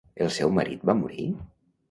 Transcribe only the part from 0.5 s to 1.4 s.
marit va morir?